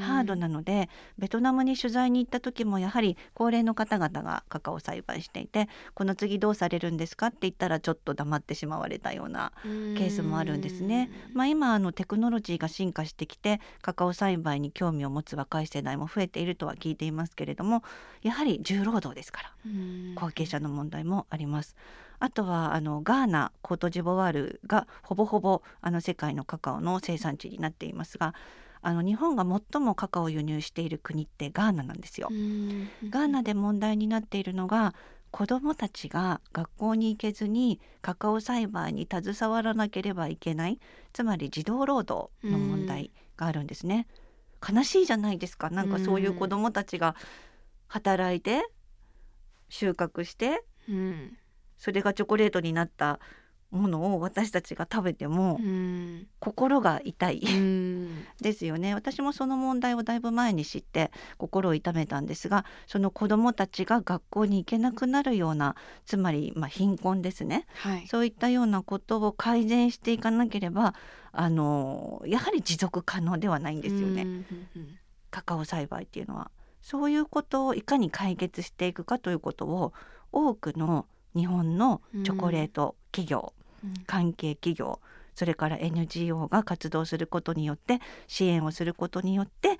[0.01, 11.09] ハハードなのでベトナムに取材に行った時もやはり高齢の方々ががカカオ栽培していてこの次どうされるんですかって言ったらちょっと黙ってしまわれたようなケースもあるんですね。
[11.33, 17.83] まあ、今あのテクノロジーが進化してきてカカオ栽培に興味を持つ若い世代も増えているとは聞いていますけれども
[18.21, 19.53] やはり重労働ですから
[20.15, 21.75] 後継者の問題もあります。
[22.19, 28.33] あとはあのガーナコートジボワールがほぼほぼあの世界のカカオの生産地になっていますが
[28.83, 32.27] あの日本が最もカカオを輸入している国ってガーナなんですよ。
[33.09, 34.93] ガーナで問題になっているのが
[35.31, 40.79] 子どもたちが学校に行けずにカカオ栽培に携わらなければいけない
[41.13, 44.05] つまり児童労働の問題があるんですね。
[44.61, 47.15] 悲しいじゃないですかなんかそういう子どもたちが
[47.87, 48.65] 働いて
[49.69, 51.37] 収穫して、うん、
[51.77, 53.19] それがチョコレートになった
[53.73, 55.59] ものを私たちが食べても
[56.39, 57.41] 心が痛い、
[58.41, 58.93] ですよね。
[58.93, 70.93] 私もその問題をだいぶ前に知って心を痛めたんですがその子どもたちが学校に行けなくなるようなつまりまあ貧困ですね、はい、そういったようなことを改善していかなければ
[71.31, 74.27] あのやはり持続可能ではないんですよね、
[75.31, 76.51] カカオ栽培っていうのは。
[76.83, 79.93] そういうことをいかに解決していくかということを
[80.33, 83.62] 多くの日本のチョコレート企業、うん、
[84.05, 84.99] 関係企業
[85.35, 89.79] それから NGO が活動することによって支援をすることによって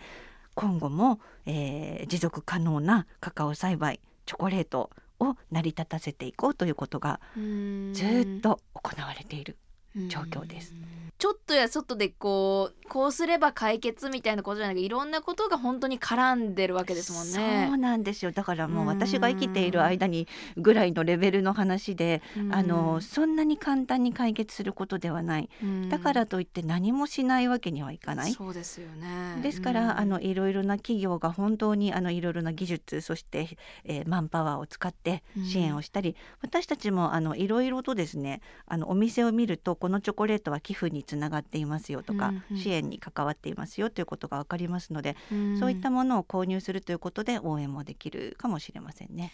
[0.56, 4.90] 今後も、えー、持続可能なカカオ栽培チョコレート
[5.20, 9.58] を成り立たせていこうということがずっと行われている
[10.08, 10.74] 状況です。
[11.24, 17.68] ちょっとや外でこうこうすれば解決みたいなことじゃなくていろんなことが本当に絡んでるわけですもんね。
[17.70, 18.32] そうなんですよ。
[18.32, 20.28] だからもう私が生きている間に
[20.58, 22.22] ぐらいのレベルの話で
[22.52, 25.50] あのそんなに簡単に解決することではない。
[25.90, 28.34] だからといって何もしないわけにはいかない。
[28.34, 29.40] そうですよね。
[29.42, 49.34] ですからあのいろいろな企業が本当にあのいろいろな技術そして、えー、マンパワーを使って支援をしたり私たちもあのいろいろとですねあのお店を見るとこのチョコレートは寄付につながっていますよとか、うんうん、支援に関わっていますよということが分かりますので、うん、そういったものを購入するということで応援もできるかもしれませんね。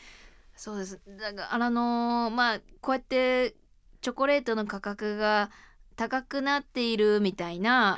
[0.55, 0.99] そうです。
[1.19, 3.53] だからあのー、まあこうやって
[4.01, 5.51] チョコレートの価格が
[5.95, 7.95] 高くなっているみたいな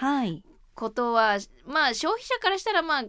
[0.76, 3.04] ことは、はい、まあ消費者からしたらまあ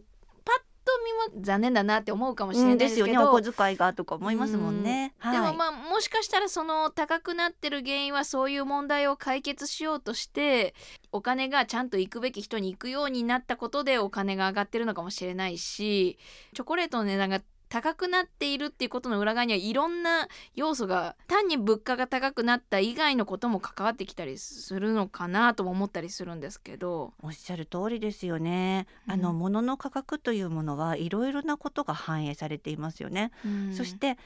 [0.85, 0.93] と
[1.30, 3.26] 見も残念だなって思うかもしれないですけど、うん、よね。
[3.28, 5.30] お小遣いがとか思いますもんね、うん。
[5.30, 10.74] はい、でもまあもしかしたらその高くなってる原因はそういう問題を解決しようとして
[11.12, 16.18] お金がちゃんと行くべき人に行くようになったことでお金が上がってるのかもしれないし
[16.55, 17.41] チョコレートの値段が
[17.73, 27.14] 高くなっているっていうことの裏側にはいろんな要素が単に物価が高くなった以外のことも関わってきたりするのかなとも思ったりするんですけど。
[27.23, 34.18] おっしゃる通りですよね、うん、あの物の価格というものはいろいろなことが反映されていますよね、うん、そして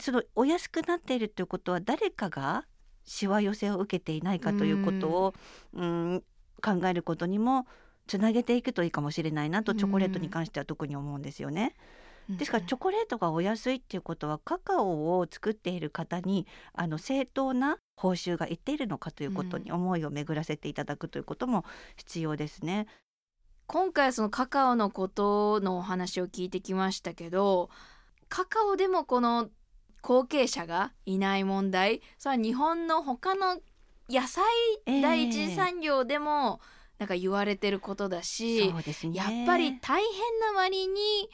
[0.00, 2.64] そのお安くなっているということは誰かが
[3.04, 5.34] しわ寄せを受けていないかということを、
[5.74, 6.22] うん、
[6.64, 7.66] 考えることにも
[8.06, 11.74] つなげていくといいかもしれないなとチョコレートに関しては特に思うんですよね。
[12.28, 21.64] ですからチョコレートがお安いっていうことはカカオを作っている方にあの正当な報酬がいっているのかということに思いを巡らせていただくということも
[21.96, 22.86] 必要ですね。
[23.66, 27.70] 今回そのカカオのことのお話を聞いてきましたけど
[28.28, 29.48] カカオでもこの
[30.02, 33.60] 後継者がいない問題それは日本の他の
[34.10, 34.44] 野菜
[35.00, 36.60] 第一次産業でも
[36.98, 41.30] なんか言われてることだし、えーね、やっぱり大変な割に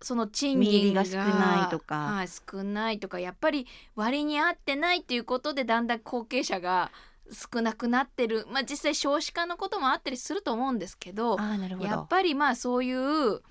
[0.00, 6.90] その賃金が少ないとか、はい、少ないとかやっぱり割に合ってないっていうことでだんだん後継者が
[7.30, 8.46] 少なくなってる。
[8.50, 11.36] まあ実際少子化のこともあったりすると思うんですけど
[11.80, 13.42] やっぱりまあそういう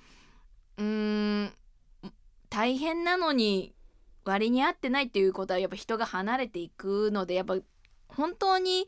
[0.78, 1.52] うん
[2.48, 3.74] 大変なのに
[4.24, 7.56] 割に合ってないっていうことはやっぱ人が離れていくのでやっぱ
[8.08, 8.86] 本当に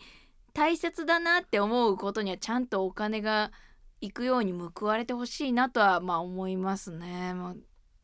[0.52, 3.52] 大切だなって思うことにはちゃんとお金が
[4.00, 7.34] 行くように報われてほしいなとはまあ思いますね。
[7.34, 7.54] まあ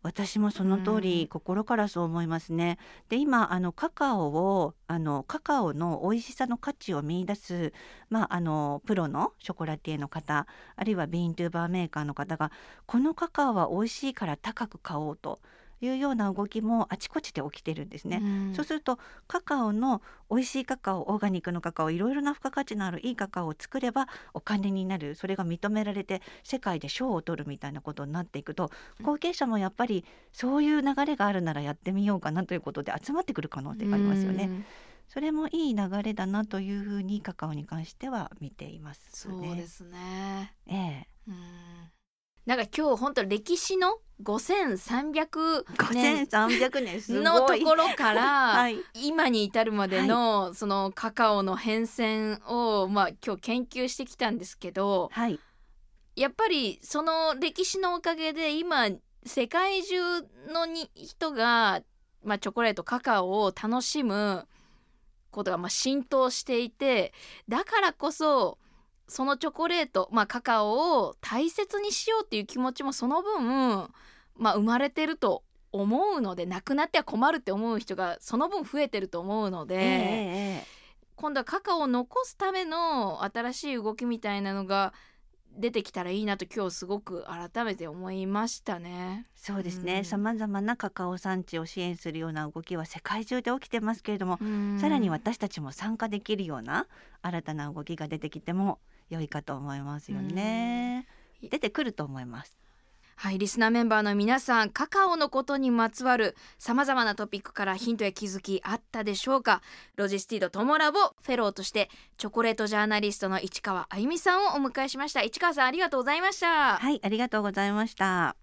[0.04, 2.78] 私もその通り、心からそう思いますね。
[3.08, 7.72] で今あのカカオをあのカカオの美味しさの価値を見出す、
[8.10, 12.52] まあ、あのプロのショコラティエの方あるいはビーントゥーバーメーカーの方が
[12.84, 15.40] このカカオは美味しいから高く買おうと
[15.80, 25.14] いうような動きもあちこちで起きてるんですね、うん、そうするとカカオの美味しいカカオオーガニックのカカオいろいろな付加価値のあるいいカカオを作ればお金になる。
[25.14, 28.70] それが認められて世界で賞を取るみたいなことになっていくと
[29.02, 34.44] 後継者もやっぱりそういう流れがあるならやってみようかなということで集まってくる可能性がありますよね。
[34.44, 34.64] うん。
[35.08, 40.54] それもいい流れだなというふうにカカオに関しては見ています、ね、そうですね。
[40.66, 41.08] ええ。
[41.28, 41.93] うん
[42.46, 47.22] なんか今日本当歴史の5300年5300年すごい。
[47.24, 48.22] のところから、
[48.54, 48.78] はい。
[48.94, 55.40] 今に至るまでの、そのカカオの変遷を、まあ、今日研究してきたんですけどはい。
[56.16, 58.88] やっぱりその歴史のおかげで今
[59.26, 60.22] 世界中
[60.52, 61.82] のに人が、
[62.22, 64.46] まあ、チョコレートカカオを楽しむ
[65.32, 67.12] ことがまあ浸透していて
[67.48, 68.58] だからこそ
[69.14, 73.88] そのチョコレート、まあ、カカオを大切にしようっていう気持ちもその分、
[74.36, 80.66] まあ、生まれてると思うのでなくなっては困るって思う人がその分増えてると思うので、ええええ
[81.14, 84.92] 今度はカカオを残すための新しい動きみたいなのが
[85.56, 89.28] 出てきたらいいなと今日すごく改めて思いましたね。
[89.36, 89.98] そうですね。
[89.98, 90.04] うん。
[90.04, 94.40] さまざまなカカオ産地を支援するような動きは世界中で起きてますけれども、
[94.80, 96.88] さらに私たちも参加できるような
[97.22, 98.80] 新たな動きが出てきても
[99.10, 101.06] 良いかと思いますよね。
[101.08, 102.56] うん出てくると思います。
[103.16, 109.60] はいリスナーメンバーの皆さんカカオのことにまつわるさまざまなトピックからヒントや気づきあったでしょうか？
[109.96, 118.36] ロジスティードトモラボフェローとしてチョコレートジャーナリストの市川あゆみさんをお迎えしました市川さんありがとうございましたはい、ありがとうございました。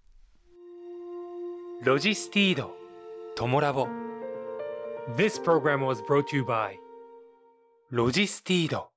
[1.82, 2.72] ロジスティード
[3.34, 3.88] トモラボ
[5.16, 6.76] This program was brought to you by
[7.90, 8.91] ロジスティード